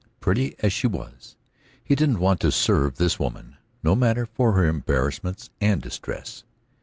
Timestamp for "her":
4.53-4.65